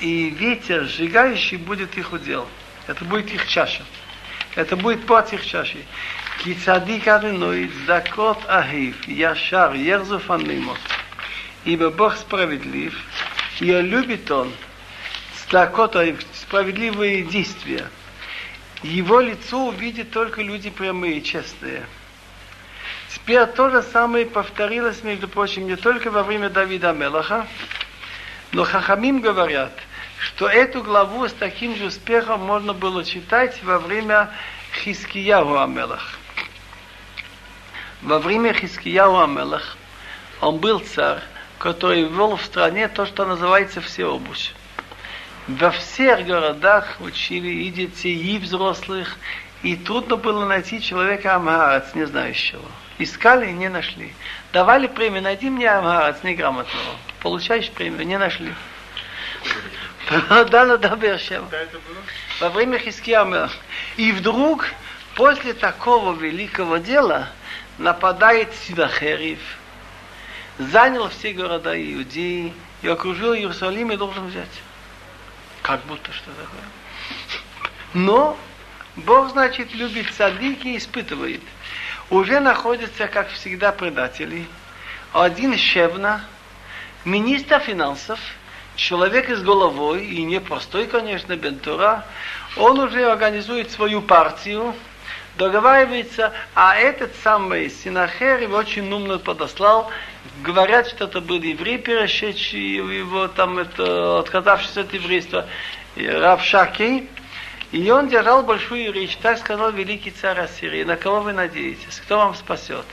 [0.00, 2.48] И ветер сжигающий будет их удел.
[2.88, 3.84] Это будет их чаша.
[4.56, 5.84] Это будет плод их чаши.
[6.38, 10.78] כי צדיק אדינוי צדקות אהיב, ישר, ירזוף הנימות.
[11.64, 12.92] Ибо Бог справедлив,
[13.60, 14.52] и любит Он
[15.49, 17.87] Такота, справедливые действия.
[18.83, 21.85] Его лицо увидят только люди прямые, честные.
[23.09, 27.47] Теперь то же самое повторилось, между прочим, не только во время Давида Мелаха,
[28.51, 29.71] но Хахамим говорят,
[30.19, 34.29] что эту главу с таким же успехом можно было читать во время
[34.83, 36.19] Хискияу Амелах.
[38.01, 39.77] Во время Хискияу Амелах
[40.41, 41.21] он был царь,
[41.57, 44.51] который ввел в стране то, что называется всеобущ.
[45.47, 49.15] Во всех городах учили и детей, и взрослых,
[49.63, 52.65] и трудно было найти человека амгарец, не знающего.
[52.99, 54.13] Искали и не нашли.
[54.51, 56.97] Давали премию, найди мне амгарец неграмотного.
[57.21, 58.53] Получаешь премию, не нашли.
[60.29, 61.49] Да, на Бершева.
[62.41, 63.49] Во время Хиския
[63.95, 64.67] И вдруг,
[65.15, 67.29] после такого великого дела,
[67.77, 69.39] нападает Сидахерив,
[70.57, 74.47] занял все города Иудеи и окружил Иерусалим и должен взять.
[75.67, 76.63] Как будто что такое.
[77.93, 78.37] Но
[78.95, 81.41] Бог, значит, любит садики и испытывает.
[82.09, 84.47] Уже находятся, как всегда, предатели.
[85.11, 86.21] Один Шевна,
[87.03, 88.17] министр финансов,
[88.77, 92.05] человек с головой, и непростой, конечно, Бентура,
[92.55, 94.73] он уже организует свою партию,
[95.37, 99.91] договаривается, а этот самый Синахер его очень умно подослал.
[100.43, 105.47] Говорят, что это был еврей, перешедший его там, это, отказавшийся от еврейства,
[105.95, 107.07] Рав Шаки.
[107.71, 109.17] И он держал большую речь.
[109.17, 110.83] Так сказал великий царь Ассирии.
[110.83, 111.99] На кого вы надеетесь?
[112.05, 112.85] Кто вам спасет?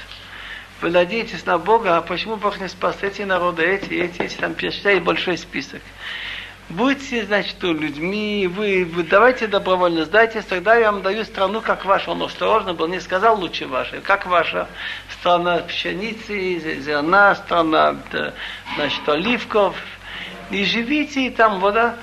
[0.80, 4.55] Вы надеетесь на Бога, а почему Бог не спас эти народы, эти, эти, эти, там
[4.55, 5.80] перечисляет большой список.
[6.70, 12.10] Будьте, значит, людьми, вы, вы давайте добровольно сдайтесь, тогда я вам даю страну, как ваша.
[12.10, 14.66] Он осторожно был, не сказал лучше вашей, как ваша
[15.10, 17.96] страна пшеницы, зерна, страна,
[18.76, 19.76] значит, оливков.
[20.50, 21.96] И живите, и там вода.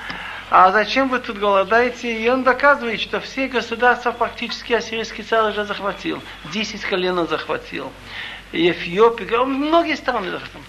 [0.51, 2.21] А зачем вы тут голодаете?
[2.21, 6.21] И он доказывает, что все государства практически ассирийский царь уже захватил.
[6.51, 7.91] Десять колен захватил.
[8.51, 10.59] Эфиопия, многие страны захватил.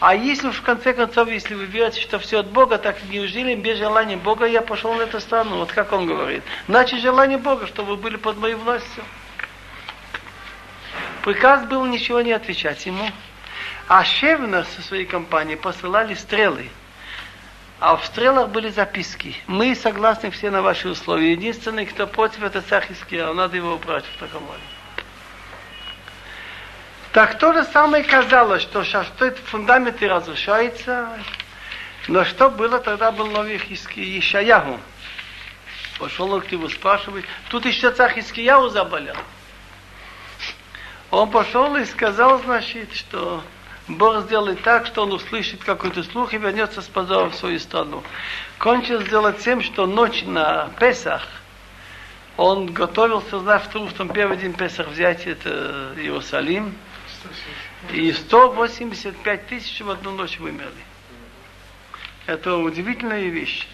[0.00, 3.54] А если уж в конце концов, если вы верите, что все от Бога, так неужели
[3.56, 5.56] без желания Бога я пошел на эту страну?
[5.56, 6.44] Вот как он говорит.
[6.68, 9.02] Значит, желание Бога, чтобы вы были под моей властью.
[11.22, 13.10] Приказ был ничего не отвечать ему.
[13.88, 16.68] А Шевна со своей компанией посылали стрелы.
[17.80, 19.36] А в стрелах были записки.
[19.46, 21.32] Мы согласны все на ваши условия.
[21.32, 23.32] Единственный, кто против, это царь Хиския.
[23.32, 24.60] Надо его убрать в таком море.
[27.12, 31.08] Так то же самое казалось, что сейчас что фундаменты разрушаются.
[32.06, 34.78] Но что было, тогда был новый Ишаяху.
[35.98, 37.24] Пошел он к нему спрашивать.
[37.50, 39.16] Тут еще царь Хискияу заболел.
[41.10, 43.42] Он пошел и сказал, значит, что
[43.88, 48.02] Бог сделает так, что он услышит какой-то слух и вернется с позором в свою страну.
[48.58, 51.26] Кончил сделать тем, что ночь на Песах
[52.36, 56.72] он готовился завтра утром, первый день Песах взять это Иерусалим.
[57.92, 60.72] И 185 тысяч в одну ночь вымерли.
[62.26, 63.66] Это удивительная вещь.